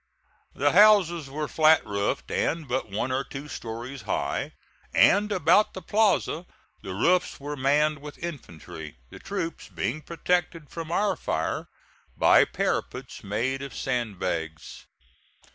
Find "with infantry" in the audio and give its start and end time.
7.99-8.97